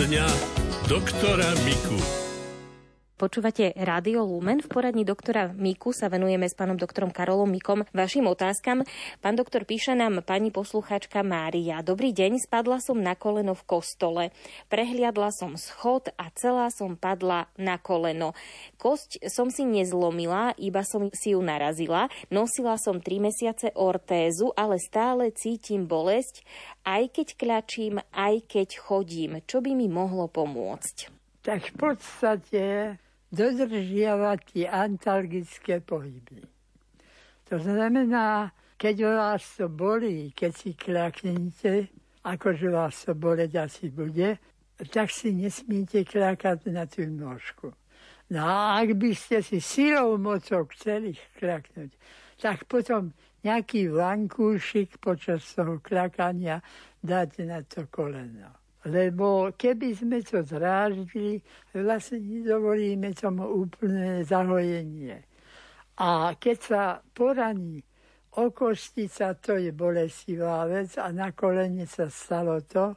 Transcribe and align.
dňa 0.00 0.26
doktora 0.88 1.52
Miku. 1.68 2.19
Počúvate 3.20 3.76
Rádio 3.76 4.24
Lumen. 4.24 4.64
V 4.64 4.72
poradní 4.72 5.04
doktora 5.04 5.52
Miku 5.52 5.92
sa 5.92 6.08
venujeme 6.08 6.48
s 6.48 6.56
pánom 6.56 6.80
doktorom 6.80 7.12
Karolom 7.12 7.52
Mikom 7.52 7.84
vašim 7.92 8.24
otázkam. 8.24 8.80
Pán 9.20 9.36
doktor 9.36 9.68
píše 9.68 9.92
nám 9.92 10.24
pani 10.24 10.48
poslucháčka 10.48 11.20
Mária. 11.20 11.84
Dobrý 11.84 12.16
deň, 12.16 12.40
spadla 12.40 12.80
som 12.80 12.96
na 12.96 13.12
koleno 13.12 13.52
v 13.52 13.66
kostole. 13.68 14.24
Prehliadla 14.72 15.36
som 15.36 15.60
schod 15.60 16.08
a 16.16 16.32
celá 16.32 16.72
som 16.72 16.96
padla 16.96 17.52
na 17.60 17.76
koleno. 17.76 18.32
Kosť 18.80 19.28
som 19.28 19.52
si 19.52 19.68
nezlomila, 19.68 20.56
iba 20.56 20.80
som 20.80 21.12
si 21.12 21.36
ju 21.36 21.44
narazila. 21.44 22.08
Nosila 22.32 22.80
som 22.80 23.04
3 23.04 23.20
mesiace 23.20 23.68
ortézu, 23.76 24.56
ale 24.56 24.80
stále 24.80 25.28
cítim 25.36 25.84
bolesť, 25.84 26.40
aj 26.88 27.20
keď 27.20 27.28
kľačím, 27.36 28.00
aj 28.16 28.48
keď 28.48 28.80
chodím. 28.80 29.44
Čo 29.44 29.60
by 29.60 29.76
mi 29.76 29.92
mohlo 29.92 30.24
pomôcť? 30.24 31.12
Tak 31.44 31.68
v 31.68 31.74
podstate 31.76 32.64
dodržiavať 33.30 34.38
tie 34.52 34.66
antalgické 34.66 35.78
pohyby. 35.80 36.42
To 37.50 37.58
znamená, 37.58 38.50
keď 38.78 38.96
vás 39.06 39.44
to 39.58 39.66
bolí, 39.66 40.30
keď 40.34 40.52
si 40.54 40.70
kľaknete, 40.74 41.90
akože 42.22 42.66
vás 42.70 43.06
to 43.06 43.14
boleť 43.14 43.70
asi 43.70 43.90
bude, 43.90 44.38
tak 44.90 45.10
si 45.10 45.34
nesmíte 45.34 46.06
kľakať 46.06 46.70
na 46.72 46.86
tú 46.86 47.04
nôžku. 47.04 47.74
No 48.30 48.46
a 48.46 48.78
ak 48.78 48.94
by 48.94 49.10
ste 49.12 49.42
si 49.42 49.58
silou 49.58 50.14
mocou 50.14 50.62
chceli 50.70 51.18
kľaknúť, 51.42 51.90
tak 52.38 52.64
potom 52.70 53.10
nejaký 53.42 53.90
vankúšik 53.90 55.02
počas 55.02 55.42
toho 55.52 55.82
kľakania 55.82 56.62
dáte 57.02 57.42
na 57.44 57.66
to 57.66 57.90
koleno. 57.90 58.59
Lebo 58.88 59.52
keby 59.52 59.92
sme 59.92 60.24
to 60.24 60.40
zráždili, 60.40 61.44
vlastne 61.76 62.24
nedovolíme 62.24 63.12
tomu 63.12 63.44
úplné 63.44 64.24
zahojenie. 64.24 65.20
A 66.00 66.32
keď 66.32 66.56
sa 66.56 66.82
poraní 67.12 67.84
okostica, 68.40 69.36
to 69.36 69.60
je 69.60 69.68
bolestivá 69.76 70.64
vec 70.64 70.96
a 70.96 71.12
na 71.12 71.36
kolene 71.36 71.84
sa 71.84 72.08
stalo 72.08 72.64
to, 72.64 72.96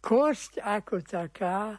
kosť 0.00 0.64
ako 0.64 1.04
taká 1.04 1.76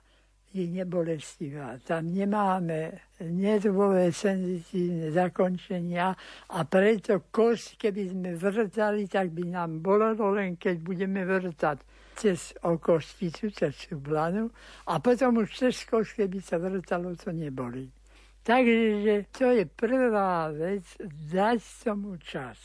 je 0.53 0.69
nebolestivá. 0.69 1.81
Tam 1.81 2.05
nemáme 2.13 3.09
nervové 3.25 4.13
senzitívne 4.13 5.09
zakončenia 5.09 6.13
a 6.53 6.59
preto 6.69 7.29
kosť, 7.33 7.81
keby 7.81 8.13
sme 8.13 8.29
vrtali, 8.37 9.09
tak 9.09 9.33
by 9.33 9.43
nám 9.57 9.81
bolelo 9.81 10.37
len 10.37 10.53
keď 10.53 10.75
budeme 10.85 11.25
vrtať 11.25 11.96
cez 12.17 12.57
okošticu, 12.65 13.53
cez 13.53 13.77
blanu 13.93 14.49
a 14.89 14.97
potom 14.97 15.37
už 15.45 15.53
cez 15.53 15.85
koš, 15.85 16.17
keby 16.17 16.41
sa 16.41 16.57
vrtalo, 16.57 17.13
to 17.13 17.29
neboli. 17.29 17.93
Takže 18.41 19.25
to 19.35 19.51
je 19.51 19.65
prvá 19.67 20.49
vec, 20.49 20.83
dať 21.29 21.59
tomu 21.83 22.17
čas. 22.17 22.57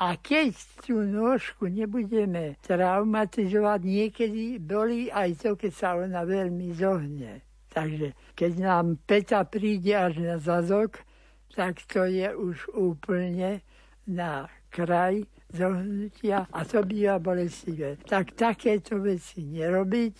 A 0.00 0.16
keď 0.16 0.56
tú 0.80 1.04
nôžku 1.04 1.68
nebudeme 1.68 2.56
traumatizovať, 2.64 3.80
niekedy 3.84 4.56
boli 4.56 5.12
aj 5.12 5.44
to, 5.44 5.50
keď 5.60 5.72
sa 5.76 5.88
ona 6.00 6.24
veľmi 6.24 6.72
zohne. 6.72 7.44
Takže 7.68 8.16
keď 8.32 8.52
nám 8.56 8.96
peta 9.04 9.44
príde 9.44 9.92
až 9.92 10.24
na 10.24 10.40
zazok, 10.40 11.04
tak 11.52 11.84
to 11.84 12.08
je 12.08 12.32
už 12.32 12.72
úplne 12.72 13.60
na 14.08 14.48
kraj 14.72 15.28
zohnutia 15.54 16.46
a 16.50 16.60
to 16.64 16.82
býva 16.86 17.18
bolestivé. 17.18 17.98
Tak 18.02 18.38
takéto 18.38 19.02
veci 19.02 19.46
nerobiť 19.46 20.16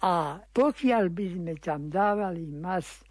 a 0.00 0.40
pokiaľ 0.40 1.04
by 1.12 1.26
sme 1.36 1.54
tam 1.60 1.92
dávali 1.92 2.48
mas, 2.48 3.04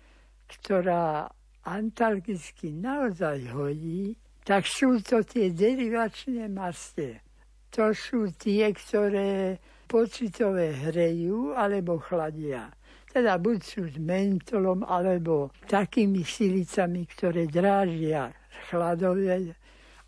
ktorá 0.50 1.30
antalgicky 1.68 2.74
naozaj 2.74 3.54
hodí, 3.54 4.18
tak 4.42 4.66
sú 4.66 4.98
to 5.06 5.22
tie 5.22 5.54
derivačné 5.54 6.50
maste. 6.50 7.22
To 7.70 7.94
sú 7.94 8.34
tie, 8.34 8.74
ktoré 8.74 9.62
pocitové 9.86 10.74
hrejú 10.90 11.54
alebo 11.54 12.02
chladia. 12.02 12.74
Teda 13.10 13.38
buď 13.42 13.58
sú 13.62 13.82
s 13.90 13.98
mentolom, 13.98 14.86
alebo 14.86 15.50
takými 15.66 16.22
silicami, 16.22 17.10
ktoré 17.10 17.50
drážia 17.50 18.34
chladové, 18.70 19.58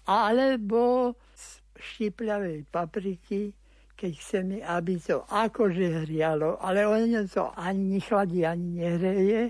alebo 0.05 1.13
štipľavej 1.81 2.69
papriky, 2.69 3.51
keď 3.97 4.11
chceme, 4.17 4.57
aby 4.65 4.97
to 4.97 5.25
akože 5.29 6.05
hrialo, 6.05 6.57
ale 6.61 6.85
ono 6.85 7.25
to 7.27 7.53
ani 7.57 7.97
nechladí, 7.97 8.45
ani 8.45 8.81
nehreje, 8.81 9.43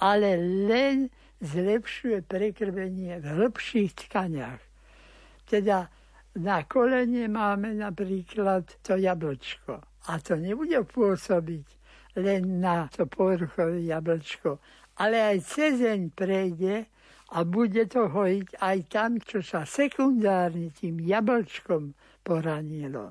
ale 0.00 0.36
len 0.68 1.08
zlepšuje 1.40 2.24
prekrvenie 2.24 3.20
v 3.20 3.26
hĺbších 3.26 3.92
tkaniach. 4.08 4.62
Teda 5.44 5.88
na 6.36 6.64
kolene 6.64 7.28
máme 7.28 7.76
napríklad 7.76 8.64
to 8.80 8.96
jablčko. 8.96 9.80
A 10.06 10.12
to 10.20 10.36
nebude 10.36 10.76
pôsobiť 10.88 11.66
len 12.16 12.60
na 12.60 12.88
to 12.88 13.04
povrchové 13.04 13.84
jablčko, 13.84 14.56
ale 14.96 15.36
aj 15.36 15.38
cezeň 15.52 16.00
prejde 16.16 16.88
a 17.34 17.42
bude 17.42 17.90
to 17.90 18.06
hojiť 18.06 18.62
aj 18.62 18.78
tam, 18.86 19.18
čo 19.18 19.42
sa 19.42 19.66
sekundárne 19.66 20.70
tým 20.70 21.02
jablčkom 21.02 21.90
poranilo. 22.22 23.10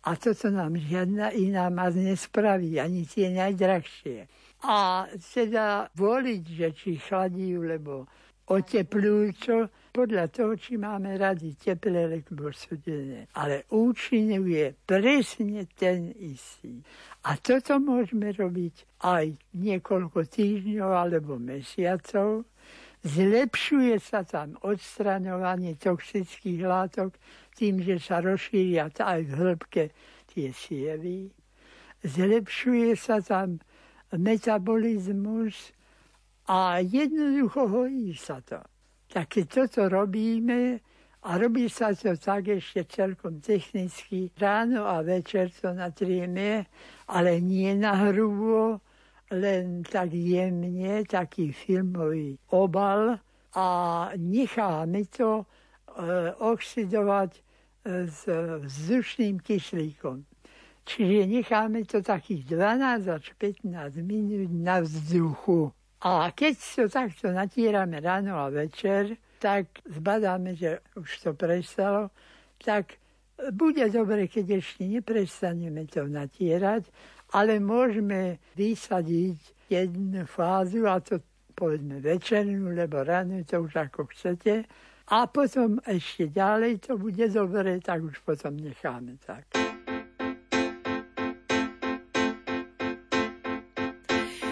A 0.00 0.16
toto 0.16 0.48
nám 0.48 0.80
žiadna 0.80 1.36
iná 1.36 1.68
maz 1.68 1.92
nespraví, 1.92 2.80
ani 2.80 3.04
tie 3.04 3.28
najdrahšie. 3.28 4.24
A 4.64 5.04
teda 5.12 5.92
voliť, 5.92 6.44
že 6.48 6.68
či 6.72 6.96
chladí, 6.96 7.52
lebo 7.60 8.08
otepľujú, 8.48 9.68
podľa 9.90 10.30
toho, 10.30 10.54
či 10.54 10.78
máme 10.78 11.18
radi 11.18 11.54
teplé 11.58 12.06
alebo 12.06 12.54
studené. 12.54 13.26
Ale 13.34 13.66
účinok 13.74 14.44
je 14.46 14.66
presne 14.86 15.66
ten 15.74 16.14
istý. 16.14 16.78
A 17.26 17.36
toto 17.36 17.76
môžeme 17.82 18.30
robiť 18.30 19.02
aj 19.02 19.34
niekoľko 19.58 20.24
týždňov 20.30 20.90
alebo 20.94 21.36
mesiacov, 21.36 22.46
Zlepšuje 23.00 23.96
sa 23.96 24.28
tam 24.28 24.60
odstraňovanie 24.60 25.80
toxických 25.80 26.60
látok 26.68 27.16
tým, 27.56 27.80
že 27.80 27.96
sa 27.96 28.20
rozšíria 28.20 28.92
aj 28.92 29.20
v 29.24 29.32
hĺbke 29.32 29.84
tie 30.28 30.52
sievy. 30.52 31.32
Zlepšuje 32.04 32.92
sa 33.00 33.24
tam 33.24 33.60
metabolizmus 34.12 35.72
a 36.44 36.84
jednoducho 36.84 37.68
hojí 37.72 38.12
sa 38.12 38.44
to. 38.44 38.60
Tak 39.08 39.32
keď 39.32 39.46
toto 39.48 39.88
robíme, 39.88 40.80
a 41.20 41.36
robí 41.36 41.68
sa 41.68 41.92
to 41.92 42.16
tak 42.16 42.48
ešte 42.48 42.84
celkom 42.88 43.44
technicky, 43.44 44.32
ráno 44.40 44.88
a 44.88 45.04
večer 45.04 45.52
to 45.52 45.76
natrieme, 45.76 46.64
ale 47.12 47.44
nie 47.44 47.76
na 47.76 47.92
hrubo, 48.08 48.80
len 49.30 49.82
tak 49.82 50.12
jemne, 50.12 51.04
taký 51.06 51.52
filmový 51.52 52.38
obal 52.50 53.18
a 53.54 53.66
necháme 54.16 55.06
to 55.06 55.42
e, 55.42 55.44
oxidovať 56.38 57.30
e, 57.34 57.40
s 58.10 58.26
vzdušným 58.62 59.38
kyslíkom. 59.38 60.26
Čiže 60.84 61.26
necháme 61.26 61.86
to 61.86 62.02
takých 62.02 62.44
12 62.50 63.06
až 63.06 63.24
15 63.38 64.02
minút 64.02 64.50
na 64.50 64.82
vzduchu. 64.82 65.70
A 66.00 66.32
keď 66.34 66.54
to 66.56 66.84
takto 66.88 67.30
natírame 67.30 68.00
ráno 68.00 68.34
a 68.40 68.48
večer, 68.48 69.14
tak 69.38 69.68
zbadáme, 69.86 70.56
že 70.56 70.80
už 70.96 71.08
to 71.22 71.30
prestalo, 71.36 72.10
tak 72.58 72.98
bude 73.52 73.88
dobre, 73.88 74.28
keď 74.28 74.60
ešte 74.60 74.84
neprestaneme 74.84 75.88
to 75.88 76.04
natierať 76.04 76.84
ale 77.32 77.62
môžeme 77.62 78.42
vysadiť 78.58 79.38
jednu 79.70 80.26
fázu, 80.26 80.86
a 80.86 80.98
to 80.98 81.22
povedzme 81.54 82.02
večernú, 82.02 82.74
lebo 82.74 83.04
ráno, 83.04 83.44
to 83.46 83.62
už 83.62 83.76
ako 83.76 84.08
chcete. 84.10 84.66
A 85.10 85.26
potom 85.26 85.82
ešte 85.82 86.30
ďalej 86.30 86.86
to 86.86 86.94
bude 86.94 87.26
dobre, 87.34 87.82
tak 87.82 88.02
už 88.02 88.22
potom 88.22 88.54
necháme 88.56 89.18
tak. 89.22 89.44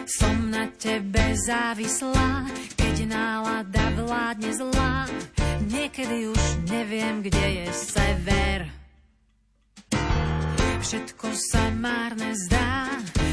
Som 0.08 0.50
na 0.50 0.66
tebe 0.74 1.36
závislá, 1.46 2.50
keď 2.74 3.06
nálada 3.06 3.84
vládne 4.02 4.50
zlá. 4.50 5.06
Niekedy 5.68 6.32
už 6.32 6.42
neviem, 6.66 7.22
kde 7.22 7.62
je 7.62 7.66
sever 7.70 8.37
Všetko 10.78 11.28
sa 11.34 11.74
márne 11.74 12.38
zdá, 12.46 12.86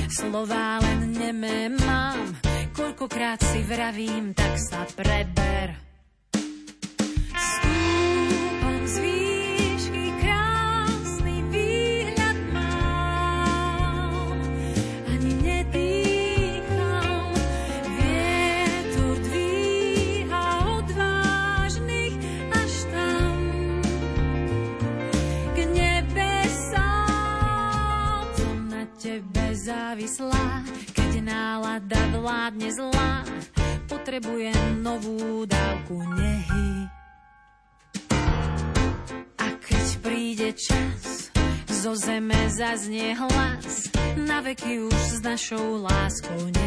slová 0.10 0.82
len 0.82 1.14
nemé 1.14 1.70
mám. 1.70 2.34
Koľkokrát 2.74 3.38
si 3.38 3.62
vravím, 3.62 4.34
tak 4.34 4.58
sa 4.58 4.82
preber. 4.98 5.95
Závislá, 29.66 30.62
keď 30.94 31.26
nálada 31.26 31.98
vládne 32.14 32.70
zlá, 32.70 33.26
potrebujem 33.90 34.86
novú 34.86 35.50
dávku 35.50 36.06
nehy. 36.06 36.86
A 39.42 39.48
keď 39.58 39.86
príde 40.06 40.54
čas, 40.54 41.34
zo 41.66 41.98
zeme 41.98 42.38
zaznie 42.54 43.18
hlas, 43.18 43.90
na 44.22 44.46
veky 44.46 44.86
už 44.86 45.02
s 45.18 45.20
našou 45.26 45.82
láskou 45.82 46.46
nehýb. 46.54 46.65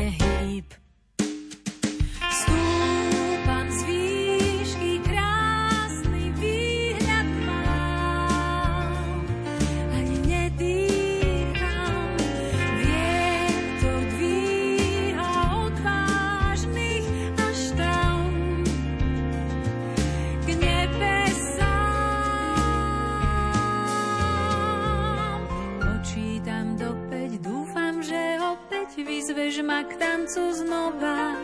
Vyzveš 29.05 29.63
ma 29.63 29.87
k 29.87 29.95
tancu 29.99 30.53
znova 30.53 31.35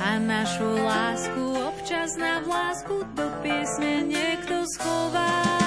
a 0.00 0.18
našu 0.18 0.80
lásku 0.84 1.42
občas 1.68 2.16
na 2.16 2.40
vlásku 2.40 3.04
do 3.16 3.26
piesne 3.44 4.04
niekto 4.04 4.64
schová. 4.76 5.59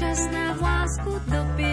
Poradňa 0.00 1.69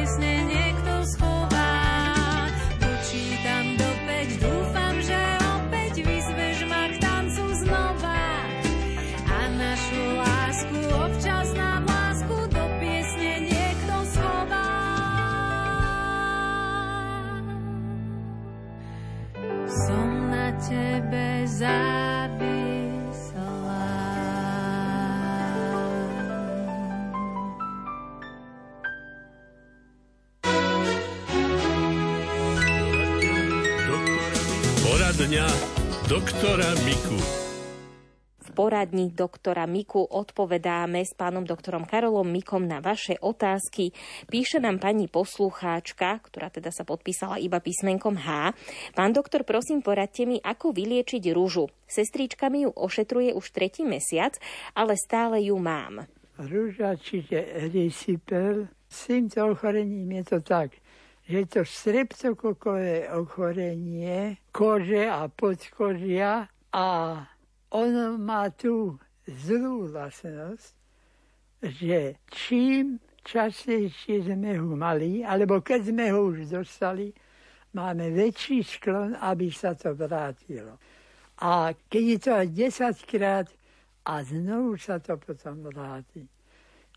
V 38.78 38.86
poradni 38.86 39.10
doktora 39.10 39.66
Miku 39.66 40.06
odpovedáme 40.06 41.02
s 41.02 41.18
pánom 41.18 41.42
doktorom 41.42 41.90
Karolom 41.90 42.30
Mikom 42.30 42.70
na 42.70 42.78
vaše 42.78 43.18
otázky. 43.18 43.90
Píše 44.30 44.62
nám 44.62 44.78
pani 44.78 45.10
poslucháčka, 45.10 46.22
ktorá 46.22 46.54
teda 46.54 46.70
sa 46.70 46.86
podpísala 46.86 47.42
iba 47.42 47.58
písmenkom 47.58 48.14
H. 48.22 48.54
Pán 48.94 49.18
doktor, 49.18 49.50
prosím, 49.50 49.82
poradte 49.82 50.30
mi, 50.30 50.38
ako 50.38 50.78
vyliečiť 50.78 51.26
rúžu. 51.34 51.74
Sestrička 51.90 52.54
mi 52.54 52.70
ju 52.70 52.72
ošetruje 52.78 53.34
už 53.34 53.50
tretí 53.50 53.82
mesiac, 53.82 54.38
ale 54.78 54.94
stále 54.94 55.42
ju 55.42 55.58
mám. 55.58 56.06
Rúža, 56.38 57.02
čiže 57.02 57.74
risipel, 57.74 58.70
s 58.86 59.10
týmto 59.10 59.58
ochorením 59.58 60.22
je 60.22 60.38
to 60.38 60.40
tak, 60.46 60.78
že 61.26 61.50
to 61.50 61.66
streptokokové 61.66 63.10
ochorenie 63.10 64.38
kože 64.54 65.10
a 65.10 65.26
podkožia 65.34 66.46
a 66.70 66.86
ono 67.78 68.18
má 68.18 68.50
tú 68.50 68.98
zlú 69.30 69.94
vlastnosť, 69.94 70.74
že 71.62 72.18
čím 72.32 72.98
častejšie 73.22 74.34
sme 74.34 74.58
ho 74.58 74.74
mali, 74.74 75.22
alebo 75.22 75.62
keď 75.62 75.94
sme 75.94 76.06
ho 76.10 76.32
už 76.34 76.48
dostali, 76.50 77.14
máme 77.78 78.10
väčší 78.10 78.64
sklon, 78.66 79.14
aby 79.20 79.52
sa 79.54 79.78
to 79.78 79.94
vrátilo. 79.94 80.80
A 81.44 81.76
keď 81.92 82.04
je 82.04 82.18
to 82.18 82.32
aj 82.34 82.48
10 83.06 83.12
krát 83.12 83.48
a 84.10 84.24
znovu 84.26 84.80
sa 84.82 84.98
to 84.98 85.20
potom 85.22 85.70
vráti, 85.70 86.26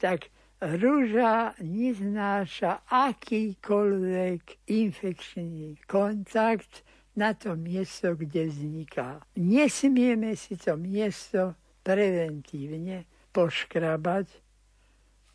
tak 0.00 0.32
Rúža 0.60 1.56
neznáša 1.64 2.84
akýkoľvek 2.84 4.68
infekčný 4.68 5.80
kontakt 5.88 6.84
na 7.20 7.36
to 7.36 7.52
miesto, 7.52 8.16
kde 8.16 8.48
vzniká. 8.48 9.20
Nesmieme 9.36 10.32
si 10.40 10.56
to 10.56 10.80
miesto 10.80 11.52
preventívne 11.84 13.04
poškrabať 13.36 14.26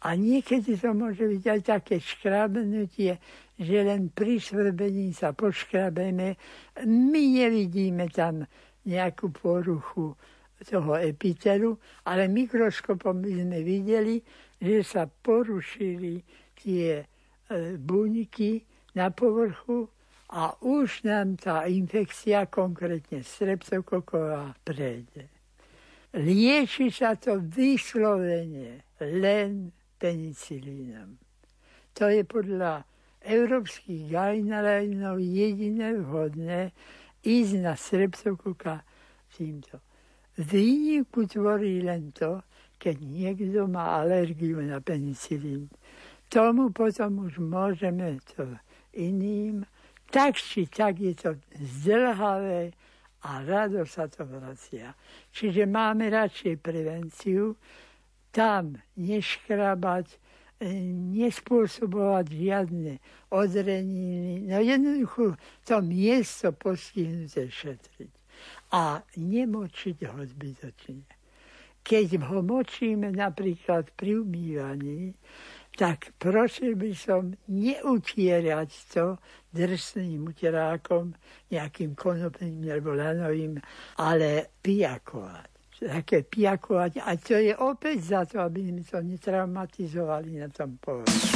a 0.05 0.13
niekedy 0.17 0.77
to 0.77 0.93
môže 0.97 1.21
byť 1.21 1.43
aj 1.45 1.61
také 1.61 2.01
škrabnutie, 2.01 3.17
že 3.57 3.77
len 3.85 4.09
pri 4.09 4.41
svrbení 4.41 5.13
sa 5.13 5.33
poškrabeme. 5.33 6.37
My 6.85 7.21
nevidíme 7.21 8.09
tam 8.09 8.45
nejakú 8.85 9.33
poruchu 9.33 10.13
toho 10.61 10.93
epitelu, 10.97 11.77
ale 12.05 12.29
mikroskopom 12.29 13.21
by 13.21 13.31
sme 13.45 13.59
videli, 13.65 14.21
že 14.61 14.85
sa 14.85 15.03
porušili 15.09 16.21
tie 16.57 17.01
e, 17.01 17.05
buňky 17.75 18.61
na 18.95 19.11
povrchu 19.11 19.94
a 20.29 20.57
už 20.61 21.05
nám 21.05 21.37
tá 21.37 21.69
infekcia, 21.69 22.49
konkrétne 22.49 23.21
streptokoková, 23.21 24.57
prejde. 24.65 25.29
Lieči 26.15 26.89
sa 26.89 27.19
to 27.19 27.43
vyslovene 27.43 28.87
len 29.03 29.69
penicilínom. 29.99 31.19
To 31.95 32.07
je 32.07 32.23
podľa 32.23 32.87
európskych 33.25 34.09
guidelinov 34.09 35.19
jediné 35.19 35.97
vhodné 35.99 36.71
ísť 37.25 37.53
na 37.59 37.73
streptokoka 37.75 38.85
týmto. 39.33 39.81
Výnimku 40.39 41.27
tvorí 41.27 41.79
len 41.83 42.11
to, 42.11 42.43
keď 42.75 42.95
niekto 43.01 43.67
má 43.71 44.03
alergiu 44.03 44.59
na 44.61 44.83
penicilín. 44.83 45.71
Tomu 46.27 46.71
potom 46.75 47.27
už 47.27 47.39
môžeme 47.39 48.19
to 48.35 48.55
iným 48.95 49.63
tak 50.15 50.39
či 50.39 50.63
tak 50.71 51.03
je 51.03 51.11
to 51.11 51.35
zdlhavé 51.59 52.71
a 53.27 53.43
rado 53.43 53.83
sa 53.83 54.07
to 54.07 54.23
vracia. 54.23 54.95
Čiže 55.35 55.67
máme 55.67 56.07
radšej 56.07 56.55
prevenciu, 56.63 57.59
tam 58.31 58.79
neškrabať, 58.95 60.07
e, 60.63 60.71
nespôsobovať 61.19 62.25
žiadne 62.31 62.93
odreniny, 63.27 64.47
no 64.47 64.63
jednoducho 64.63 65.35
to 65.67 65.83
miesto 65.83 66.55
postihnuté 66.55 67.51
šetriť 67.51 68.13
a 68.71 69.03
nemočiť 69.19 69.97
ho 70.07 70.19
zbytočne. 70.31 71.03
Keď 71.83 72.07
ho 72.31 72.39
močíme 72.39 73.11
napríklad 73.11 73.91
pri 73.99 74.23
umývaní, 74.23 75.11
tak 75.75 76.15
prosil 76.15 76.79
by 76.79 76.91
som 76.95 77.35
neutierať 77.51 78.69
to 78.95 79.19
drsným 79.51 80.31
uterákom, 80.31 81.11
nejakým 81.51 81.95
konopným 81.95 82.63
alebo 82.71 82.95
lanovým, 82.95 83.59
ale 83.99 84.55
pijakovať. 84.63 85.51
Také 85.75 86.23
pijakovať. 86.23 87.03
A 87.03 87.19
to 87.19 87.35
je 87.35 87.51
opäť 87.51 87.97
za 87.99 88.21
to, 88.23 88.39
aby 88.39 88.71
sme 88.71 88.81
to 88.87 88.99
netraumatizovali 89.03 90.39
na 90.39 90.47
tom 90.47 90.79
povrchu. 90.79 91.35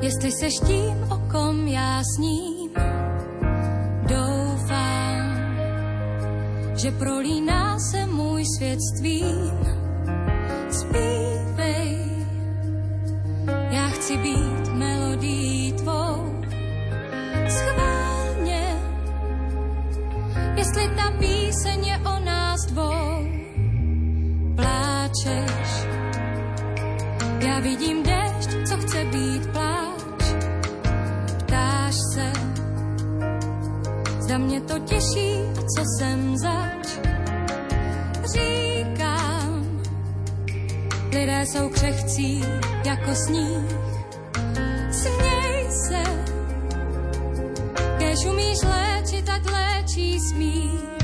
Jestli 0.00 0.32
seš 0.32 0.54
tím, 0.66 1.06
o 1.10 1.18
kom 1.32 1.66
já 1.68 2.02
sním. 2.16 2.70
Doufám, 4.08 5.26
že 6.76 6.90
prolíná 6.90 7.78
se 7.90 8.06
můj 8.06 8.44
svět 8.58 8.78
s 8.80 9.00
tvým. 9.00 9.76
Zpívej, 10.70 11.98
já 13.70 13.88
chci 13.88 14.16
být 14.16 14.68
melodií 14.72 15.72
tvou. 15.72 16.42
Schválně, 17.48 18.76
jestli 20.56 20.88
ta 20.96 21.10
píseň 21.18 21.75
Mě 34.38 34.60
to 34.60 34.78
těší, 34.78 35.32
co 35.76 35.82
jsem 35.98 36.36
zač. 36.36 36.88
Říkám, 38.32 39.82
lidé 41.10 41.46
jsou 41.46 41.68
křehcí 41.68 42.44
jako 42.84 43.14
sníh. 43.14 43.76
Směj 44.90 45.66
se, 45.88 46.02
kež 47.98 48.24
umíš 48.26 48.58
léčit, 48.62 49.28
ať 49.28 49.42
léčí 49.44 50.20
smích. 50.20 50.95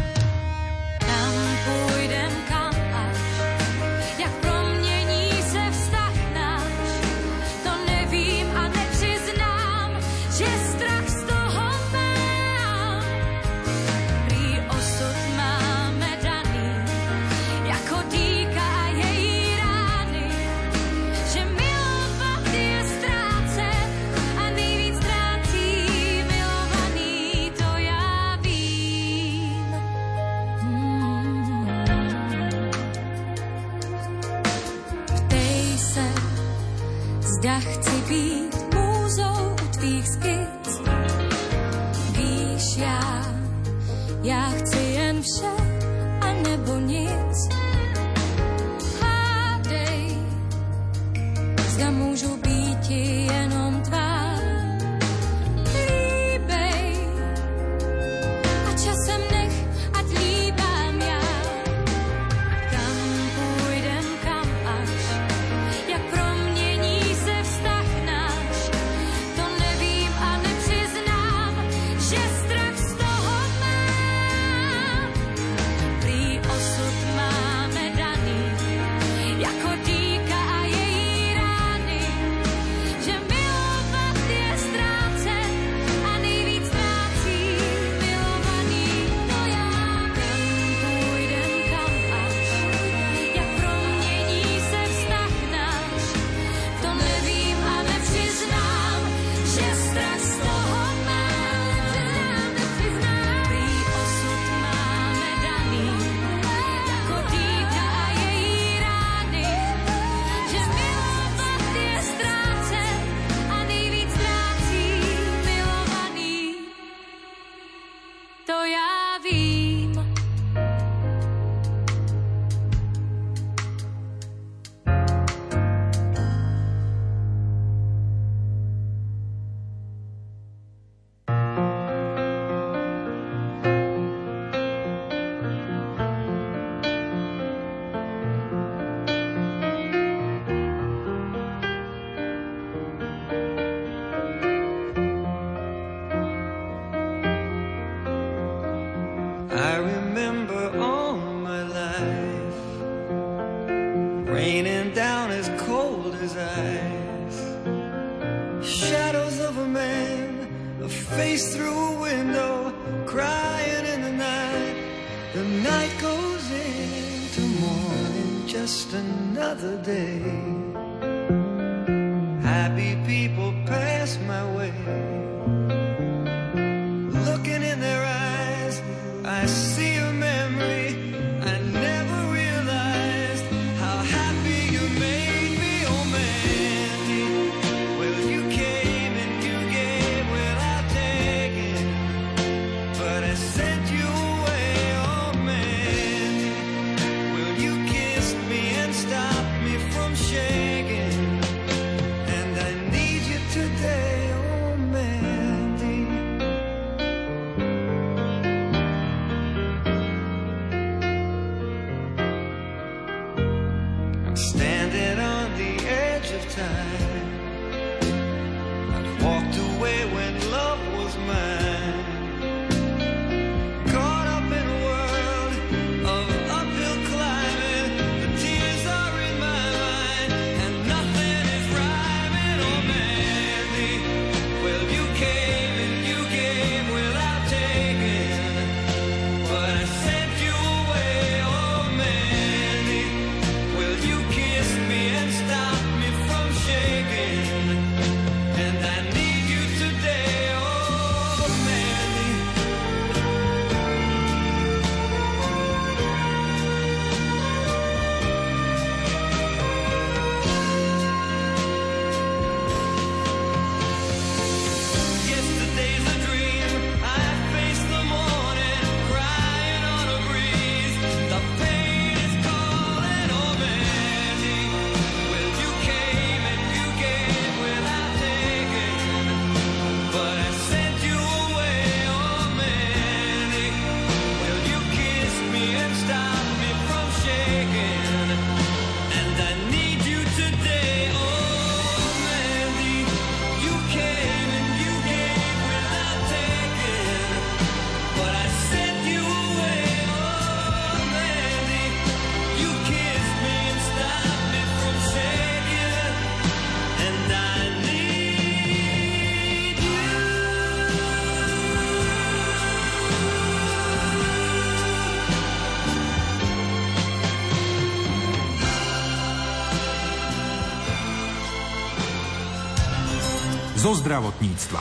Zo 323.93 324.01
zdravotníctva. 324.01 324.81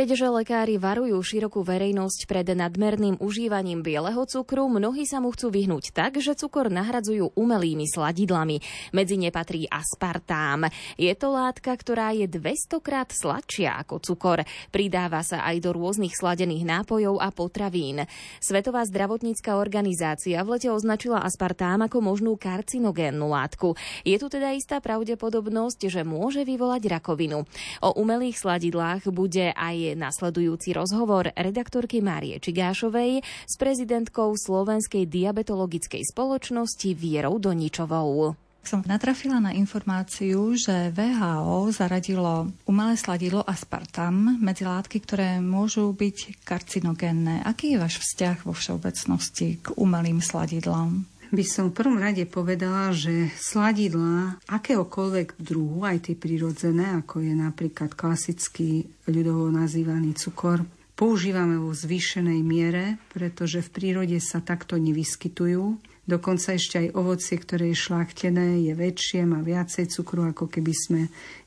Keďže 0.00 0.32
lekári 0.32 0.80
varujú 0.80 1.20
širokú 1.20 1.60
verejnosť 1.60 2.24
pred 2.24 2.48
nadmerným 2.56 3.20
užívaním 3.20 3.84
bieleho 3.84 4.24
cukru, 4.24 4.64
mnohí 4.64 5.04
sa 5.04 5.20
mu 5.20 5.28
chcú 5.28 5.52
vyhnúť 5.52 5.92
tak, 5.92 6.16
že 6.16 6.32
cukor 6.32 6.72
nahradzujú 6.72 7.36
umelými 7.36 7.84
sladidlami. 7.84 8.64
Medzi 8.96 9.20
ne 9.20 9.28
patrí 9.28 9.68
aspartám. 9.68 10.72
Je 10.96 11.12
to 11.12 11.36
látka, 11.36 11.76
ktorá 11.76 12.16
je 12.16 12.24
200 12.32 12.80
krát 12.80 13.12
sladšia 13.12 13.76
ako 13.76 14.00
cukor. 14.00 14.40
Pridáva 14.72 15.20
sa 15.20 15.44
aj 15.44 15.68
do 15.68 15.76
rôznych 15.76 16.16
sladených 16.16 16.64
nápojov 16.64 17.20
a 17.20 17.28
potravín. 17.28 18.08
Svetová 18.40 18.88
zdravotnícka 18.88 19.60
organizácia 19.60 20.40
v 20.40 20.56
lete 20.56 20.72
označila 20.72 21.20
aspartám 21.20 21.84
ako 21.92 22.00
možnú 22.00 22.40
karcinogénnu 22.40 23.28
látku. 23.28 23.76
Je 24.08 24.16
tu 24.16 24.32
teda 24.32 24.56
istá 24.56 24.80
pravdepodobnosť, 24.80 25.92
že 25.92 26.08
môže 26.08 26.48
vyvolať 26.48 26.88
rakovinu. 26.88 27.44
O 27.84 28.00
umelých 28.00 28.40
sladidlách 28.40 29.04
bude 29.12 29.52
aj 29.52 29.89
je 29.90 29.98
nasledujúci 29.98 30.70
rozhovor 30.70 31.34
redaktorky 31.34 31.98
Márie 31.98 32.38
Čigášovej 32.38 33.26
s 33.26 33.54
prezidentkou 33.58 34.38
Slovenskej 34.38 35.10
diabetologickej 35.10 36.06
spoločnosti 36.14 36.94
Vierou 36.94 37.42
Doničovou. 37.42 38.38
Som 38.60 38.84
natrafila 38.84 39.40
na 39.40 39.56
informáciu, 39.56 40.52
že 40.52 40.92
VHO 40.92 41.72
zaradilo 41.72 42.52
umelé 42.68 42.94
sladidlo 42.94 43.40
aspartam 43.40 44.36
medzi 44.36 44.68
látky, 44.68 45.00
ktoré 45.00 45.40
môžu 45.40 45.96
byť 45.96 46.44
karcinogénne. 46.44 47.40
Aký 47.40 47.74
je 47.74 47.80
váš 47.80 48.04
vzťah 48.04 48.44
vo 48.44 48.52
všeobecnosti 48.52 49.64
k 49.64 49.66
umelým 49.80 50.20
sladidlám? 50.20 51.08
By 51.30 51.44
som 51.46 51.70
v 51.70 51.76
prvom 51.78 51.98
rade 52.02 52.26
povedala, 52.26 52.90
že 52.90 53.30
sladidlá 53.38 54.42
akéhokoľvek 54.50 55.38
druhu, 55.38 55.86
aj 55.86 56.10
tie 56.10 56.14
prirodzené, 56.18 56.98
ako 56.98 57.22
je 57.22 57.34
napríklad 57.38 57.94
klasický 57.94 58.90
ľudovo 59.06 59.48
nazývaný 59.54 60.18
cukor, 60.18 60.66
používame 60.98 61.56
vo 61.56 61.70
zvýšenej 61.72 62.40
miere, 62.44 63.00
pretože 63.14 63.62
v 63.64 63.72
prírode 63.72 64.18
sa 64.18 64.42
takto 64.42 64.76
nevyskytujú. 64.76 65.80
Dokonca 66.04 66.58
ešte 66.58 66.82
aj 66.82 66.98
ovocie, 66.98 67.38
ktoré 67.38 67.70
je 67.70 67.78
šlachtené, 67.78 68.66
je 68.66 68.74
väčšie, 68.74 69.22
má 69.22 69.40
viacej 69.40 69.86
cukru, 69.86 70.26
ako 70.26 70.50
keby 70.50 70.74
sme 70.74 71.02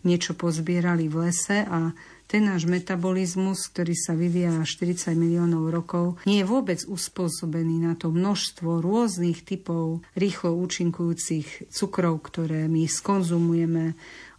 niečo 0.08 0.34
pozbierali 0.40 1.12
v 1.12 1.28
lese 1.28 1.68
a 1.68 1.92
ten 2.28 2.50
náš 2.50 2.66
metabolizmus, 2.66 3.70
ktorý 3.70 3.94
sa 3.94 4.18
vyvíja 4.18 4.66
40 4.66 5.14
miliónov 5.14 5.70
rokov, 5.70 6.18
nie 6.26 6.42
je 6.42 6.50
vôbec 6.50 6.80
uspôsobený 6.86 7.86
na 7.86 7.94
to 7.94 8.10
množstvo 8.10 8.82
rôznych 8.82 9.46
typov 9.46 10.02
rýchlo 10.18 10.58
účinkujúcich 10.58 11.70
cukrov, 11.70 12.26
ktoré 12.26 12.66
my 12.66 12.90
skonzumujeme 12.90 13.94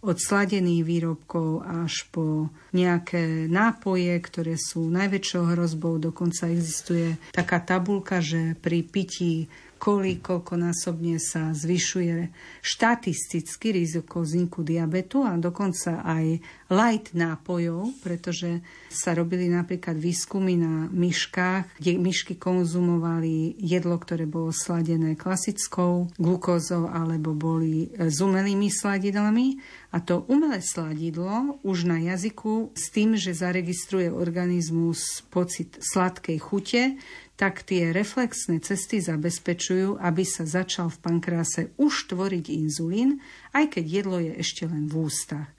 od 0.05 0.21
sladených 0.21 0.85
výrobkov 0.85 1.65
až 1.65 2.05
po 2.13 2.53
nejaké 2.77 3.49
nápoje, 3.49 4.13
ktoré 4.21 4.53
sú 4.53 4.85
najväčšou 4.93 5.57
hrozbou. 5.57 5.97
Dokonca 5.97 6.53
existuje 6.53 7.17
taká 7.33 7.57
tabulka, 7.57 8.21
že 8.21 8.53
pri 8.61 8.85
pití 8.85 9.49
kolí, 9.77 10.17
koľkonásobne 10.23 11.19
sa 11.21 11.51
zvyšuje 11.51 12.31
štatisticky 12.63 13.75
riziko 13.75 14.23
vzniku 14.23 14.65
diabetu 14.65 15.21
a 15.21 15.37
dokonca 15.37 16.01
aj 16.01 16.39
light 16.71 17.13
nápojov, 17.13 17.93
pretože 18.01 18.65
sa 18.89 19.13
robili 19.13 19.51
napríklad 19.51 19.99
výskumy 19.99 20.57
na 20.57 20.89
myškách, 20.89 21.77
kde 21.77 22.01
myšky 22.01 22.33
konzumovali 22.39 23.53
jedlo, 23.59 23.99
ktoré 23.99 24.25
bolo 24.25 24.49
sladené 24.49 25.13
klasickou 25.13 26.09
glukózou 26.17 26.89
alebo 26.89 27.37
boli 27.37 27.91
s 27.93 28.17
umelými 28.23 28.71
sladidlami. 28.71 29.61
A 29.95 30.03
to 30.03 30.27
umelé 30.27 30.59
sladidlo 30.59 31.61
už 31.63 31.87
na 31.87 32.03
jazyku 32.03 32.75
s 32.75 32.91
tým, 32.91 33.15
že 33.15 33.31
zaregistruje 33.31 34.11
organizmus 34.11 35.23
pocit 35.31 35.79
sladkej 35.79 36.35
chute, 36.35 36.99
tak 37.35 37.67
tie 37.67 37.91
reflexné 37.91 38.63
cesty 38.63 39.03
zabezpečujú, 39.03 39.99
aby 39.99 40.23
sa 40.23 40.47
začal 40.47 40.87
v 40.87 41.01
pankráse 41.03 41.61
už 41.75 42.15
tvoriť 42.15 42.45
inzulín, 42.47 43.19
aj 43.51 43.75
keď 43.75 43.85
jedlo 43.85 44.17
je 44.23 44.33
ešte 44.39 44.63
len 44.63 44.87
v 44.87 45.07
ústach. 45.07 45.51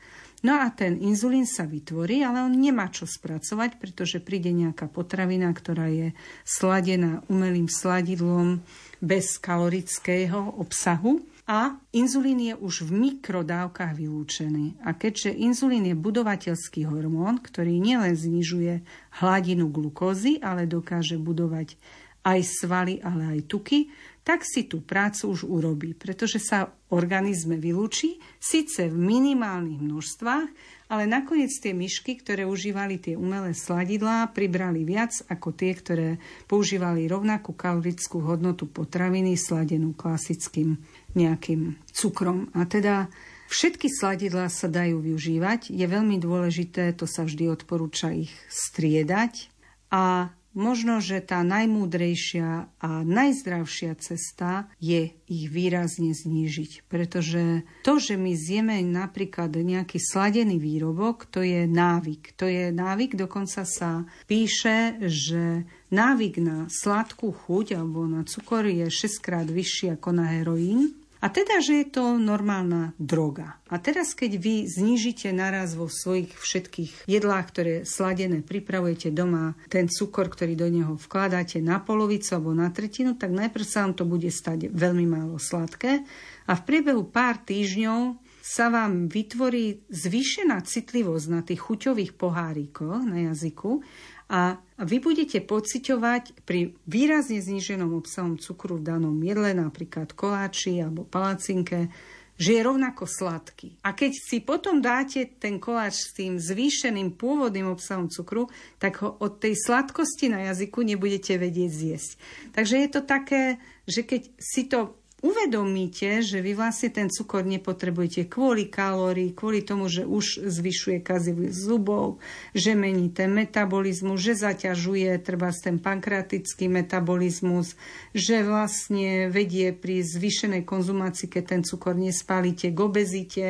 No 0.44 0.60
a 0.60 0.68
ten 0.68 1.00
inzulín 1.00 1.48
sa 1.48 1.64
vytvorí, 1.64 2.20
ale 2.20 2.44
on 2.44 2.52
nemá 2.52 2.92
čo 2.92 3.08
spracovať, 3.08 3.80
pretože 3.80 4.20
príde 4.20 4.52
nejaká 4.52 4.88
potravina, 4.88 5.48
ktorá 5.50 5.88
je 5.88 6.12
sladená 6.44 7.24
umelým 7.32 7.68
sladidlom 7.68 8.60
bez 9.00 9.40
kalorického 9.40 10.60
obsahu 10.60 11.24
a 11.46 11.78
inzulín 11.94 12.42
je 12.42 12.54
už 12.58 12.90
v 12.90 12.90
mikrodávkach 13.06 13.94
vylúčený. 13.94 14.82
A 14.82 14.98
keďže 14.98 15.30
inzulín 15.30 15.86
je 15.86 15.94
budovateľský 15.94 16.90
hormón, 16.90 17.38
ktorý 17.38 17.78
nielen 17.78 18.18
znižuje 18.18 18.82
hladinu 19.22 19.70
glukózy, 19.70 20.42
ale 20.42 20.66
dokáže 20.66 21.14
budovať 21.22 21.78
aj 22.26 22.40
svaly, 22.42 22.98
ale 22.98 23.38
aj 23.38 23.40
tuky, 23.46 23.94
tak 24.26 24.42
si 24.42 24.66
tú 24.66 24.82
prácu 24.82 25.30
už 25.30 25.46
urobí, 25.46 25.94
pretože 25.94 26.42
sa 26.42 26.74
organizme 26.90 27.54
vylúči, 27.62 28.18
síce 28.42 28.90
v 28.90 28.98
minimálnych 28.98 29.78
množstvách, 29.78 30.48
ale 30.90 31.06
nakoniec 31.06 31.54
tie 31.62 31.70
myšky, 31.70 32.18
ktoré 32.18 32.42
užívali 32.42 32.98
tie 32.98 33.14
umelé 33.14 33.54
sladidlá, 33.54 34.34
pribrali 34.34 34.82
viac 34.82 35.14
ako 35.30 35.54
tie, 35.54 35.70
ktoré 35.78 36.08
používali 36.50 37.06
rovnakú 37.06 37.54
kalorickú 37.54 38.18
hodnotu 38.26 38.66
potraviny 38.66 39.38
sladenú 39.38 39.94
klasickým 39.94 40.74
nejakým 41.16 41.80
cukrom. 41.90 42.52
A 42.52 42.68
teda 42.68 43.08
všetky 43.48 43.88
sladidlá 43.88 44.52
sa 44.52 44.68
dajú 44.68 45.00
využívať. 45.00 45.72
Je 45.72 45.86
veľmi 45.88 46.20
dôležité, 46.20 46.92
to 46.92 47.08
sa 47.08 47.24
vždy 47.24 47.48
odporúča 47.50 48.12
ich 48.12 48.32
striedať. 48.52 49.48
A 49.88 50.30
možno, 50.56 51.04
že 51.04 51.20
tá 51.20 51.44
najmúdrejšia 51.44 52.72
a 52.80 52.90
najzdravšia 53.04 53.92
cesta 54.00 54.72
je 54.80 55.12
ich 55.28 55.46
výrazne 55.52 56.16
znížiť. 56.16 56.88
Pretože 56.88 57.68
to, 57.84 58.00
že 58.00 58.16
my 58.16 58.32
zjeme 58.32 58.80
napríklad 58.80 59.52
nejaký 59.52 60.00
sladený 60.00 60.56
výrobok, 60.56 61.28
to 61.28 61.44
je 61.44 61.68
návyk. 61.68 62.34
To 62.40 62.48
je 62.48 62.72
návyk, 62.72 63.20
dokonca 63.20 63.68
sa 63.68 64.08
píše, 64.24 64.96
že 65.04 65.68
návyk 65.92 66.40
na 66.40 66.66
sladkú 66.72 67.30
chuť 67.30 67.76
alebo 67.76 68.08
na 68.08 68.24
cukor 68.24 68.64
je 68.64 68.88
6 68.88 69.20
krát 69.20 69.46
vyšší 69.46 70.00
ako 70.00 70.08
na 70.16 70.40
heroín. 70.40 70.96
A 71.20 71.32
teda, 71.32 71.64
že 71.64 71.80
je 71.80 71.86
to 71.88 72.20
normálna 72.20 72.92
droga. 73.00 73.56
A 73.72 73.80
teraz, 73.80 74.12
keď 74.12 74.36
vy 74.36 74.54
znižíte 74.68 75.32
naraz 75.32 75.72
vo 75.72 75.88
svojich 75.88 76.36
všetkých 76.36 77.08
jedlách, 77.08 77.46
ktoré 77.50 77.74
sladené 77.88 78.44
pripravujete 78.44 79.10
doma, 79.10 79.56
ten 79.72 79.88
cukor, 79.88 80.28
ktorý 80.28 80.54
do 80.54 80.68
neho 80.68 80.94
vkladáte 81.00 81.64
na 81.64 81.80
polovicu 81.80 82.36
alebo 82.36 82.52
na 82.52 82.68
tretinu, 82.68 83.16
tak 83.16 83.32
najprv 83.32 83.64
sa 83.64 83.88
vám 83.88 83.94
to 83.96 84.04
bude 84.04 84.28
stať 84.28 84.68
veľmi 84.70 85.08
málo 85.08 85.40
sladké 85.40 86.04
a 86.46 86.52
v 86.54 86.62
priebehu 86.62 87.08
pár 87.08 87.42
týždňov 87.42 88.22
sa 88.46 88.70
vám 88.70 89.10
vytvorí 89.10 89.82
zvýšená 89.90 90.62
citlivosť 90.62 91.26
na 91.26 91.42
tých 91.42 91.66
chuťových 91.66 92.14
pohárikoch 92.14 93.02
na 93.02 93.34
jazyku 93.34 93.82
a 94.26 94.58
vy 94.82 94.98
budete 94.98 95.38
pociťovať 95.38 96.42
pri 96.42 96.74
výrazne 96.84 97.38
zníženom 97.38 97.94
obsahom 97.94 98.36
cukru 98.42 98.82
v 98.82 98.86
danom 98.90 99.14
jedle, 99.22 99.54
napríklad 99.54 100.12
koláči 100.18 100.82
alebo 100.82 101.06
palacinke, 101.06 101.94
že 102.36 102.60
je 102.60 102.66
rovnako 102.66 103.08
sladký. 103.08 103.80
A 103.80 103.96
keď 103.96 104.12
si 104.12 104.44
potom 104.44 104.84
dáte 104.84 105.24
ten 105.40 105.56
koláč 105.56 106.04
s 106.04 106.12
tým 106.12 106.36
zvýšeným 106.36 107.16
pôvodným 107.16 107.72
obsahom 107.72 108.12
cukru, 108.12 108.52
tak 108.76 109.00
ho 109.00 109.16
od 109.22 109.40
tej 109.40 109.56
sladkosti 109.56 110.28
na 110.28 110.52
jazyku 110.52 110.84
nebudete 110.84 111.40
vedieť 111.40 111.70
zjesť. 111.72 112.10
Takže 112.52 112.74
je 112.76 112.88
to 112.92 113.00
také, 113.08 113.42
že 113.88 114.04
keď 114.04 114.22
si 114.36 114.68
to 114.68 115.00
uvedomíte, 115.24 116.20
že 116.20 116.44
vy 116.44 116.52
vlastne 116.52 116.92
ten 116.92 117.08
cukor 117.08 117.40
nepotrebujete 117.48 118.28
kvôli 118.28 118.68
kalórií, 118.68 119.32
kvôli 119.32 119.64
tomu, 119.64 119.88
že 119.88 120.04
už 120.04 120.44
zvyšuje 120.44 121.00
kazivý 121.00 121.48
zubov, 121.48 122.20
že 122.52 122.76
mení 122.76 123.08
ten 123.08 123.32
metabolizmus, 123.32 124.20
že 124.20 124.36
zaťažuje 124.36 125.16
treba 125.24 125.48
ten 125.56 125.80
pankratický 125.80 126.68
metabolizmus, 126.68 127.80
že 128.12 128.44
vlastne 128.44 129.32
vedie 129.32 129.72
pri 129.72 130.04
zvýšenej 130.04 130.68
konzumácii, 130.68 131.32
keď 131.32 131.44
ten 131.48 131.62
cukor 131.64 131.96
nespálite 131.96 132.68
k 132.68 132.78
obezite. 132.78 133.46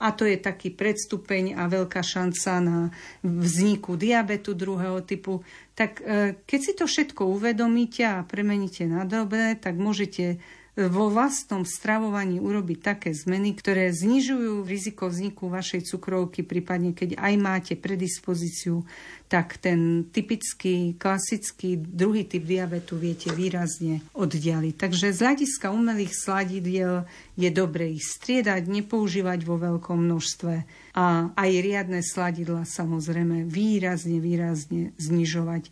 A 0.00 0.16
to 0.16 0.24
je 0.24 0.40
taký 0.40 0.72
predstupeň 0.72 1.52
a 1.60 1.68
veľká 1.68 2.00
šanca 2.00 2.50
na 2.64 2.78
vzniku 3.20 4.00
diabetu 4.00 4.56
druhého 4.56 5.04
typu, 5.04 5.44
tak 5.76 6.00
e, 6.00 6.36
keď 6.44 6.60
si 6.60 6.72
to 6.76 6.84
všetko 6.88 7.28
uvedomíte 7.28 8.04
a 8.04 8.24
premeníte 8.24 8.88
na 8.88 9.04
dobe, 9.04 9.56
tak 9.56 9.76
môžete 9.80 10.40
vo 10.78 11.10
vlastnom 11.10 11.66
stravovaní 11.66 12.38
urobiť 12.38 12.78
také 12.78 13.10
zmeny, 13.10 13.58
ktoré 13.58 13.90
znižujú 13.90 14.62
riziko 14.62 15.10
vzniku 15.10 15.50
vašej 15.50 15.90
cukrovky, 15.90 16.46
prípadne 16.46 16.94
keď 16.94 17.18
aj 17.18 17.34
máte 17.42 17.74
predispozíciu, 17.74 18.86
tak 19.26 19.58
ten 19.58 20.10
typický, 20.10 20.94
klasický 20.94 21.74
druhý 21.78 22.26
typ 22.26 22.46
diabetu 22.46 22.94
viete 22.98 23.34
výrazne 23.34 24.02
oddialiť. 24.14 24.74
Takže 24.78 25.10
z 25.10 25.18
hľadiska 25.18 25.74
umelých 25.74 26.14
sladidiel 26.14 27.06
je 27.34 27.50
dobre 27.50 27.94
ich 27.94 28.06
striedať, 28.06 28.70
nepoužívať 28.70 29.42
vo 29.42 29.58
veľkom 29.58 30.06
množstve 30.06 30.54
a 30.94 31.30
aj 31.34 31.50
riadne 31.62 32.02
sladidla 32.02 32.62
samozrejme 32.66 33.46
výrazne, 33.46 34.18
výrazne 34.22 34.94
znižovať 34.98 35.70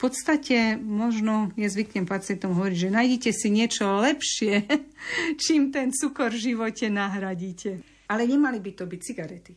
podstate 0.00 0.80
možno 0.80 1.52
je 1.60 1.68
zvyknem 1.68 2.08
pacientom 2.08 2.56
hovoriť, 2.56 2.88
že 2.88 2.96
nájdete 2.96 3.30
si 3.36 3.52
niečo 3.52 3.84
lepšie, 4.00 4.64
čím 5.44 5.68
ten 5.68 5.92
cukor 5.92 6.32
v 6.32 6.56
živote 6.56 6.88
nahradíte. 6.88 7.84
Ale 8.08 8.24
nemali 8.24 8.58
by 8.64 8.70
to 8.72 8.88
byť 8.88 9.00
cigarety. 9.04 9.52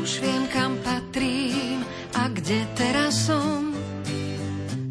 Už 0.00 0.12
viem, 0.22 0.44
kam 0.54 0.78
patrím 0.86 1.82
a 2.14 2.30
kde 2.30 2.62
teraz 2.78 3.26
som. 3.26 3.74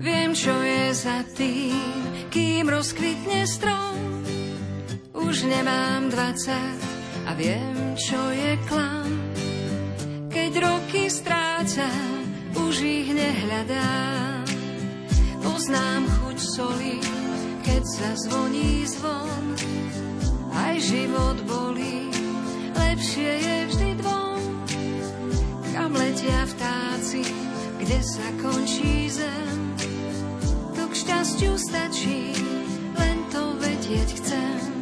Viem, 0.03 0.35
čo 0.35 0.51
je 0.51 0.91
za 0.91 1.23
tým, 1.33 2.27
kým 2.29 2.67
rozkvitne 2.67 3.47
strom 3.47 3.93
už 5.27 5.47
nemám 5.47 6.09
20 6.11 6.51
a 7.25 7.31
viem, 7.33 7.95
čo 7.95 8.19
je 8.29 8.53
klam. 8.67 9.11
Keď 10.29 10.51
roky 10.59 11.07
strácam, 11.07 12.27
už 12.53 12.75
ich 12.83 13.09
nehľadám. 13.13 14.43
Poznám 15.39 16.03
chuť 16.05 16.37
soli, 16.37 16.97
keď 17.63 17.83
sa 17.85 18.09
zvoní 18.27 18.83
zvon. 18.89 19.43
Aj 20.53 20.75
život 20.77 21.37
bolí, 21.47 22.11
lepšie 22.75 23.31
je 23.39 23.57
vždy 23.71 23.89
dvom. 24.03 24.41
Kam 25.73 25.91
letia 25.97 26.43
vtáci, 26.51 27.23
kde 27.79 27.99
sa 28.03 28.27
končí 28.41 29.09
zem. 29.09 29.57
To 30.77 30.83
k 30.89 30.93
šťastiu 30.93 31.53
stačí, 31.57 32.37
len 32.97 33.17
to 33.31 33.43
vedieť 33.61 34.09
chcem. 34.19 34.72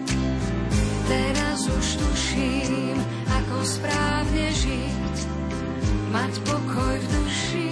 Teraz 1.11 1.67
už 1.67 1.87
tuším, 1.99 2.95
ako 3.27 3.67
správne 3.67 4.47
žiť. 4.55 5.15
Mať 6.07 6.33
pokoj 6.47 6.95
v 6.95 7.07
duši, 7.11 7.69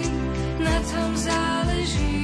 na 0.60 0.76
tom 0.84 1.16
záleží. 1.16 2.20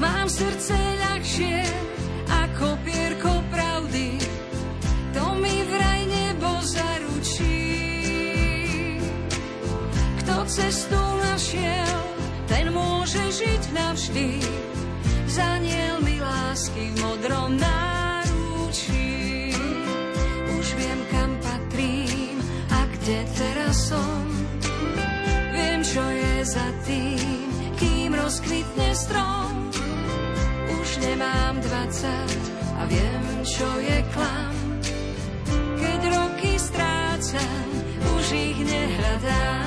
Mám 0.00 0.32
srdce 0.32 0.72
ľahšie, 0.72 1.60
ako 2.24 2.80
pierko 2.88 3.36
pravdy. 3.52 4.16
To 5.12 5.36
mi 5.36 5.60
vraj 5.68 6.00
nebo 6.08 6.56
zaručí. 6.64 7.68
Kto 10.24 10.48
cestu 10.48 11.00
našiel, 11.20 12.00
ten 12.48 12.72
môže 12.72 13.20
žiť 13.28 13.62
navždy. 13.76 14.40
Zaniel 15.28 16.00
mi 16.00 16.16
lásky 16.16 16.96
v 16.96 17.04
modrom 17.04 17.60
národí. 17.60 17.73
Za 26.54 26.70
tým, 26.86 27.50
kým 27.74 28.14
rozkvitne 28.14 28.94
strom. 28.94 29.74
Už 30.78 30.88
nemám 31.02 31.58
20 31.58 32.78
a 32.78 32.82
viem, 32.86 33.24
čo 33.42 33.66
je 33.82 33.98
klam. 34.14 34.54
Keď 35.82 36.00
roky 36.14 36.54
strácam, 36.54 37.66
už 38.14 38.24
ich 38.30 38.58
nehľadám. 38.62 39.63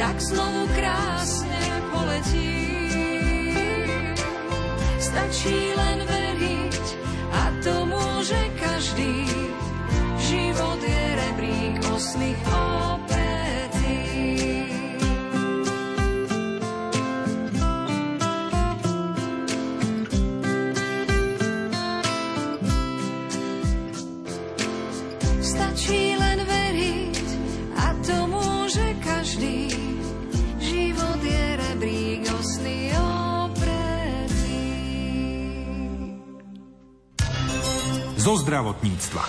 tak 0.00 0.16
znovu 0.16 0.64
krásne 0.72 1.60
poletí. 1.92 2.56
Stačí 4.96 5.76
len 5.76 5.98
veriť 6.08 6.84
a 7.36 7.42
to 7.60 7.74
môže 7.84 8.40
každý. 8.56 9.28
Život 10.24 10.80
je 10.80 11.04
rebrík 11.20 11.76
osných 11.92 12.40
očí. 12.48 12.69
Zo 38.30 38.46
zdravotníctva. 38.46 39.26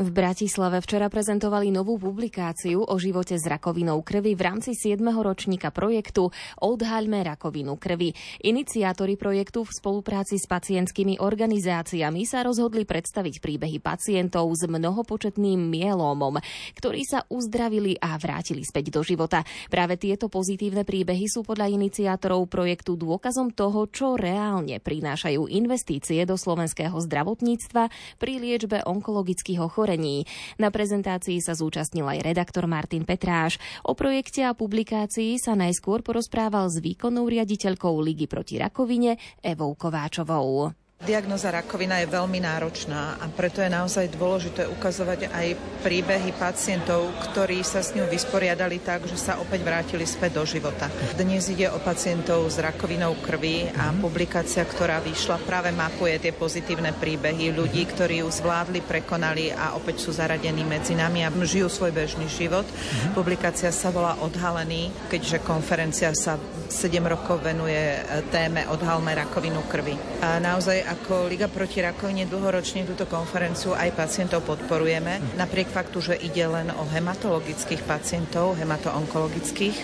V 0.00 0.08
Bratislave 0.16 0.80
včera 0.80 1.12
prezentovali 1.12 1.68
novú 1.68 2.00
publikáciu 2.00 2.80
o 2.88 2.96
živote 2.96 3.36
s 3.36 3.44
rakovinou 3.44 4.00
krvi 4.00 4.32
v 4.32 4.40
rámci 4.48 4.72
7. 4.72 4.96
ročníka 4.96 5.68
projektu 5.68 6.32
Odhaľme 6.56 7.20
rakovinu 7.20 7.76
krvi. 7.76 8.16
Iniciátori 8.40 9.20
projektu 9.20 9.60
v 9.60 9.68
spolupráci 9.68 10.40
s 10.40 10.48
pacientskými 10.48 11.20
organizáciami 11.20 12.24
sa 12.24 12.40
rozhodli 12.40 12.88
predstaviť 12.88 13.44
príbehy 13.44 13.76
pacientov 13.84 14.48
s 14.56 14.64
mnohopočetným 14.64 15.68
mielómom, 15.68 16.40
ktorí 16.80 17.04
sa 17.04 17.28
uzdravili 17.28 18.00
a 18.00 18.16
vrátili 18.16 18.64
späť 18.64 18.96
do 18.96 19.04
života. 19.04 19.44
Práve 19.68 20.00
tieto 20.00 20.32
pozitívne 20.32 20.88
príbehy 20.88 21.28
sú 21.28 21.44
podľa 21.44 21.68
iniciátorov 21.76 22.48
projektu 22.48 22.96
dôkazom 22.96 23.52
toho, 23.52 23.84
čo 23.92 24.16
reálne 24.16 24.80
prinášajú 24.80 25.44
investície 25.52 26.24
do 26.24 26.40
slovenského 26.40 26.96
zdravotníctva 26.96 27.92
pri 28.16 28.32
liečbe 28.40 28.80
onkologických 28.80 29.60
ochorení 29.60 29.89
ochorení. 29.90 30.22
Na 30.62 30.70
prezentácii 30.70 31.42
sa 31.42 31.58
zúčastnil 31.58 32.06
aj 32.06 32.22
redaktor 32.22 32.70
Martin 32.70 33.02
Petráš. 33.02 33.58
O 33.82 33.98
projekte 33.98 34.46
a 34.46 34.54
publikácii 34.54 35.42
sa 35.42 35.58
najskôr 35.58 36.06
porozprával 36.06 36.70
s 36.70 36.78
výkonnou 36.78 37.26
riaditeľkou 37.26 37.98
Ligy 37.98 38.30
proti 38.30 38.62
rakovine 38.62 39.18
Evou 39.42 39.74
Kováčovou. 39.74 40.70
Diagnoza 41.00 41.48
rakovina 41.48 41.96
je 42.04 42.12
veľmi 42.12 42.44
náročná 42.44 43.16
a 43.16 43.24
preto 43.32 43.64
je 43.64 43.72
naozaj 43.72 44.12
dôležité 44.20 44.68
ukazovať 44.68 45.32
aj 45.32 45.56
príbehy 45.80 46.36
pacientov, 46.36 47.08
ktorí 47.24 47.64
sa 47.64 47.80
s 47.80 47.96
ňou 47.96 48.04
vysporiadali 48.04 48.84
tak, 48.84 49.08
že 49.08 49.16
sa 49.16 49.40
opäť 49.40 49.64
vrátili 49.64 50.04
späť 50.04 50.36
do 50.36 50.44
života. 50.44 50.92
Dnes 51.16 51.48
ide 51.48 51.72
o 51.72 51.80
pacientov 51.80 52.44
s 52.52 52.60
rakovinou 52.60 53.16
krvi 53.16 53.72
a 53.80 53.96
mhm. 53.96 54.04
publikácia, 54.04 54.60
ktorá 54.60 55.00
vyšla, 55.00 55.40
práve 55.48 55.72
mapuje 55.72 56.20
tie 56.20 56.36
pozitívne 56.36 56.92
príbehy 56.92 57.48
ľudí, 57.56 57.88
ktorí 57.88 58.20
ju 58.20 58.28
zvládli, 58.28 58.84
prekonali 58.84 59.56
a 59.56 59.80
opäť 59.80 60.04
sú 60.04 60.12
zaradení 60.12 60.68
medzi 60.68 60.92
nami 60.92 61.24
a 61.24 61.32
žijú 61.32 61.72
svoj 61.72 61.96
bežný 61.96 62.28
život. 62.28 62.68
Mhm. 62.68 63.16
Publikácia 63.16 63.72
sa 63.72 63.88
volá 63.88 64.20
Odhalený, 64.20 64.92
keďže 65.08 65.40
konferencia 65.48 66.12
sa 66.12 66.36
7 66.68 67.00
rokov 67.08 67.40
venuje 67.40 67.96
téme 68.28 68.68
Odhalme 68.68 69.16
rakovinu 69.16 69.64
krvi. 69.64 69.96
A 70.20 70.36
naozaj 70.36 70.89
ako 70.90 71.30
Liga 71.30 71.46
proti 71.46 71.78
rakovine 71.78 72.26
dlhoročne 72.26 72.82
túto 72.82 73.06
konferenciu 73.06 73.78
aj 73.78 73.94
pacientov 73.94 74.42
podporujeme. 74.42 75.38
Napriek 75.38 75.70
faktu, 75.70 76.02
že 76.02 76.14
ide 76.18 76.42
len 76.50 76.74
o 76.74 76.82
hematologických 76.82 77.86
pacientov, 77.86 78.58
hematoonkologických, 78.58 79.76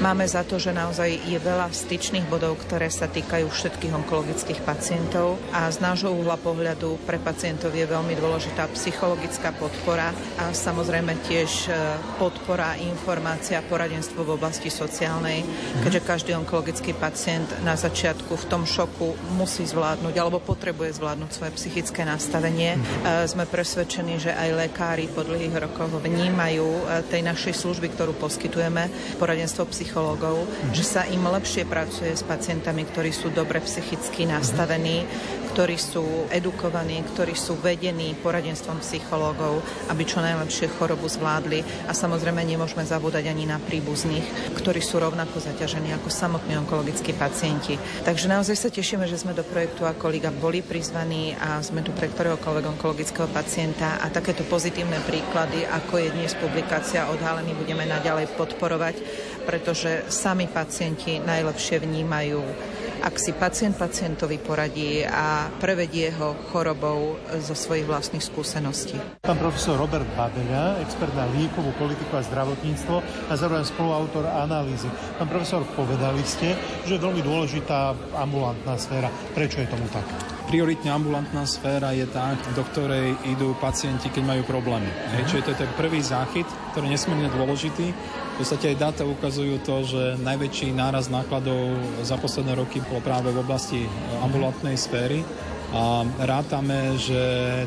máme 0.00 0.24
za 0.24 0.40
to, 0.48 0.56
že 0.56 0.72
naozaj 0.72 1.20
je 1.28 1.36
veľa 1.36 1.68
styčných 1.68 2.24
bodov, 2.32 2.56
ktoré 2.64 2.88
sa 2.88 3.04
týkajú 3.04 3.44
všetkých 3.44 3.92
onkologických 3.92 4.64
pacientov 4.64 5.36
a 5.52 5.68
z 5.68 5.84
nášho 5.84 6.16
uhla 6.16 6.40
pohľadu 6.40 6.96
pre 7.04 7.20
pacientov 7.20 7.76
je 7.76 7.84
veľmi 7.84 8.16
dôležitá 8.16 8.64
psychologická 8.72 9.52
podpora 9.52 10.16
a 10.40 10.54
samozrejme 10.56 11.12
tiež 11.28 11.68
e, 11.68 11.70
podpora, 12.16 12.80
informácia, 12.80 13.60
poradenstvo 13.60 14.24
v 14.24 14.34
oblasti 14.40 14.72
sociálnej, 14.72 15.44
keďže 15.84 16.00
každý 16.08 16.30
onkologický 16.32 16.96
pacient 16.96 17.44
na 17.60 17.76
začiatku 17.76 18.32
v 18.32 18.48
tom 18.48 18.64
šoku 18.64 19.36
musí 19.36 19.68
zvládnuť 19.68 20.14
alebo 20.16 20.40
potrebuje 20.54 21.02
zvládnuť 21.02 21.30
svoje 21.34 21.52
psychické 21.58 22.06
nastavenie. 22.06 22.78
E, 22.78 23.26
sme 23.26 23.42
presvedčení, 23.50 24.22
že 24.22 24.30
aj 24.30 24.70
lekári 24.70 25.10
po 25.10 25.26
dlhých 25.26 25.58
rokoch 25.58 25.90
vnímajú 25.98 26.62
e, 26.62 26.82
tej 27.10 27.26
našej 27.26 27.58
služby, 27.58 27.90
ktorú 27.90 28.14
poskytujeme, 28.14 28.86
poradenstvo 29.18 29.66
psychológov, 29.74 30.46
že 30.70 30.86
sa 30.86 31.02
im 31.10 31.26
lepšie 31.26 31.66
pracuje 31.66 32.14
s 32.14 32.22
pacientami, 32.22 32.86
ktorí 32.86 33.10
sú 33.10 33.34
dobre 33.34 33.58
psychicky 33.58 34.30
nastavení, 34.30 35.02
ktorí 35.54 35.78
sú 35.78 36.26
edukovaní, 36.34 36.98
ktorí 37.14 37.38
sú 37.38 37.54
vedení 37.54 38.10
poradenstvom 38.18 38.82
psychológov, 38.82 39.62
aby 39.86 40.02
čo 40.02 40.18
najlepšie 40.18 40.66
chorobu 40.74 41.06
zvládli. 41.06 41.62
A 41.86 41.94
samozrejme 41.94 42.42
nemôžeme 42.42 42.82
zabúdať 42.82 43.30
ani 43.30 43.46
na 43.46 43.62
príbuzných, 43.62 44.58
ktorí 44.58 44.82
sú 44.82 44.98
rovnako 44.98 45.38
zaťažení 45.38 45.94
ako 45.94 46.10
samotní 46.10 46.58
onkologickí 46.58 47.14
pacienti. 47.14 47.78
Takže 48.02 48.26
naozaj 48.26 48.56
sa 48.58 48.68
tešíme, 48.74 49.06
že 49.06 49.14
sme 49.14 49.30
do 49.30 49.46
projektu 49.46 49.86
ako 49.86 50.10
Liga 50.10 50.34
boli 50.44 50.60
prizvaní 50.60 51.32
a 51.40 51.64
sme 51.64 51.80
tu 51.80 51.88
pre 51.96 52.12
ktoréhokoľvek 52.12 52.76
onkologického 52.76 53.32
pacienta. 53.32 53.96
A 54.04 54.12
takéto 54.12 54.44
pozitívne 54.44 55.00
príklady, 55.08 55.64
ako 55.64 55.96
je 55.96 56.12
dnes 56.12 56.36
publikácia 56.36 57.08
odhalený, 57.08 57.56
budeme 57.56 57.88
naďalej 57.88 58.28
podporovať, 58.36 59.00
pretože 59.48 60.04
sami 60.12 60.44
pacienti 60.44 61.16
najlepšie 61.16 61.80
vnímajú 61.80 62.44
ak 63.04 63.20
si 63.20 63.36
pacient 63.36 63.76
pacientovi 63.76 64.40
poradí 64.40 65.04
a 65.04 65.52
prevedie 65.60 66.08
ho 66.16 66.32
chorobou 66.48 67.20
zo 67.36 67.52
svojich 67.52 67.84
vlastných 67.84 68.24
skúseností. 68.24 68.96
Pán 69.20 69.36
profesor 69.36 69.76
Robert 69.76 70.08
Badeľa, 70.16 70.80
expert 70.80 71.12
na 71.12 71.28
liekovú 71.36 71.68
politiku 71.76 72.16
a 72.16 72.24
zdravotníctvo 72.24 72.96
a 73.28 73.32
zároveň 73.36 73.68
spoluautor 73.68 74.24
analýzy. 74.24 74.88
Pán 75.20 75.28
profesor, 75.28 75.68
povedali 75.76 76.24
ste, 76.24 76.56
že 76.88 76.96
je 76.96 77.04
veľmi 77.04 77.20
dôležitá 77.20 77.92
ambulantná 78.16 78.80
sféra. 78.80 79.12
Prečo 79.36 79.60
je 79.60 79.68
tomu 79.68 79.84
tak? 79.92 80.08
Prioritne 80.48 80.92
ambulantná 80.92 81.44
sféra 81.44 81.92
je 81.92 82.08
tá, 82.08 82.32
do 82.56 82.64
ktorej 82.72 83.16
idú 83.28 83.52
pacienti, 83.60 84.08
keď 84.08 84.24
majú 84.24 84.42
problémy. 84.48 84.88
Hej, 85.16 85.28
čiže 85.28 85.44
to 85.44 85.52
je 85.52 85.60
ten 85.64 85.72
prvý 85.76 86.00
záchyt, 86.00 86.48
ktorý 86.72 86.88
je 86.88 86.94
nesmierne 86.96 87.28
dôležitý 87.32 87.92
v 88.34 88.42
podstate 88.42 88.74
aj 88.74 88.82
dáta 88.82 89.02
ukazujú 89.06 89.62
to, 89.62 89.86
že 89.86 90.02
najväčší 90.18 90.74
náraz 90.74 91.06
nákladov 91.06 91.78
za 92.02 92.18
posledné 92.18 92.58
roky 92.58 92.82
bol 92.82 92.98
práve 92.98 93.30
v 93.30 93.38
oblasti 93.38 93.86
ambulantnej 94.26 94.74
sféry 94.74 95.22
a 95.74 96.06
rátame, 96.22 96.94
že 96.98 97.18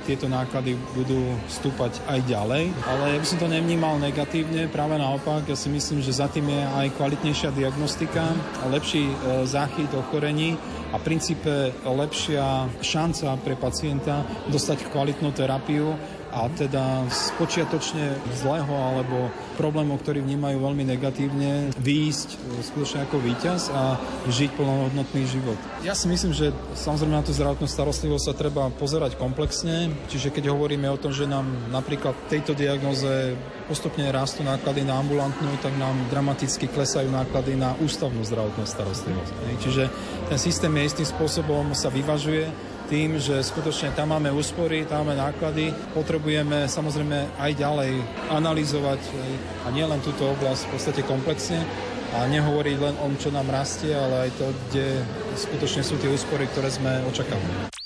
tieto 0.07 0.31
náklady 0.31 0.79
budú 0.95 1.35
stúpať 1.51 1.99
aj 2.07 2.19
ďalej. 2.23 2.71
Ale 2.87 3.03
ja 3.15 3.19
by 3.19 3.27
som 3.27 3.39
to 3.39 3.51
nevnímal 3.51 3.99
negatívne, 3.99 4.71
práve 4.71 4.95
naopak, 4.95 5.43
ja 5.43 5.59
si 5.59 5.67
myslím, 5.67 5.99
že 5.99 6.15
za 6.15 6.31
tým 6.31 6.47
je 6.47 6.61
aj 6.63 6.87
kvalitnejšia 6.95 7.51
diagnostika, 7.51 8.31
lepší 8.71 9.11
e, 9.11 9.15
záchyt 9.43 9.91
ochorení 9.91 10.55
a 10.91 10.99
v 10.99 11.03
princípe 11.03 11.75
lepšia 11.83 12.71
šanca 12.79 13.35
pre 13.43 13.59
pacienta 13.59 14.23
dostať 14.47 14.87
kvalitnú 14.87 15.35
terapiu 15.35 15.91
a 16.37 16.45
teda 16.53 17.09
z 17.09 17.33
počiatočne 17.41 18.13
zlého 18.37 18.69
alebo 18.69 19.33
problémov, 19.57 20.05
ktorí 20.05 20.21
vnímajú 20.21 20.61
veľmi 20.61 20.85
negatívne, 20.85 21.73
výjsť 21.81 22.29
e, 22.29 22.37
skutočne 22.61 23.09
ako 23.09 23.17
víťaz 23.17 23.73
a 23.73 23.97
žiť 24.29 24.53
plnohodnotný 24.53 25.25
život. 25.25 25.57
Ja 25.81 25.97
si 25.97 26.05
myslím, 26.05 26.37
že 26.37 26.53
samozrejme 26.77 27.17
na 27.17 27.25
tú 27.25 27.33
zdravotnú 27.33 27.65
starostlivosť 27.65 28.25
sa 28.29 28.37
treba 28.37 28.69
pozerať 28.69 29.17
komplexne, 29.17 29.89
čiže 30.13 30.29
keď 30.29 30.53
hovoríme 30.53 30.85
o 30.93 31.01
tom, 31.01 31.09
že 31.09 31.25
nám 31.25 31.49
napríklad 31.73 32.13
tejto 32.29 32.53
diagnoze 32.53 33.33
postupne 33.65 34.05
rastú 34.13 34.45
náklady 34.45 34.85
na 34.85 35.01
ambulantnú, 35.01 35.49
tak 35.59 35.73
nám 35.75 35.97
dramaticky 36.13 36.69
klesajú 36.69 37.09
náklady 37.09 37.57
na 37.57 37.73
ústavnú 37.81 38.21
zdravotnú 38.21 38.63
starostlivosť. 38.63 39.33
Čiže 39.59 39.83
ten 40.29 40.39
systém 40.39 40.71
je 40.77 40.87
istým 40.87 41.07
spôsobom 41.09 41.73
sa 41.73 41.89
vyvažuje 41.89 42.47
tým, 42.87 43.19
že 43.19 43.43
skutočne 43.43 43.91
tam 43.93 44.15
máme 44.15 44.31
úspory, 44.31 44.87
tam 44.87 45.05
máme 45.05 45.19
náklady, 45.19 45.75
potrebujeme 45.91 46.65
samozrejme 46.65 47.37
aj 47.37 47.51
ďalej 47.59 47.91
analyzovať 48.31 49.01
a 49.63 49.67
nielen 49.75 49.99
túto 50.01 50.31
oblasť 50.31 50.67
v 50.67 50.71
podstate 50.73 51.01
komplexne 51.03 51.59
a 52.15 52.23
nehovoriť 52.31 52.77
len 52.79 52.95
o 53.03 53.07
čo 53.19 53.29
nám 53.29 53.51
rastie, 53.51 53.91
ale 53.91 54.27
aj 54.27 54.31
to, 54.39 54.47
kde 54.71 54.87
skutočne 55.35 55.83
sú 55.83 55.99
tie 55.99 56.09
úspory, 56.09 56.47
ktoré 56.49 56.71
sme 56.71 57.03
očakávali. 57.11 57.76